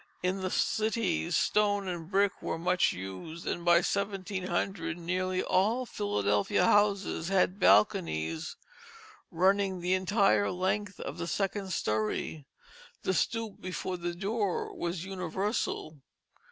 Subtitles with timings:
[0.23, 6.65] In the cities stone and brick were much used, and by 1700 nearly all Philadelphia
[6.65, 8.55] houses had balconies
[9.29, 12.47] running the entire length of the second story.
[13.03, 16.01] The stoop before the door was universal.